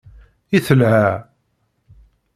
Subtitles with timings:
[0.57, 0.99] I telha!